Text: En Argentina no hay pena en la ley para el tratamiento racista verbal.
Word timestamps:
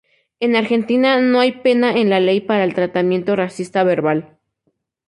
En 0.39 0.55
Argentina 0.55 1.19
no 1.21 1.41
hay 1.41 1.51
pena 1.51 1.95
en 1.95 2.09
la 2.09 2.19
ley 2.19 2.41
para 2.41 2.63
el 2.63 2.73
tratamiento 2.73 3.35
racista 3.35 3.83
verbal. 3.83 4.35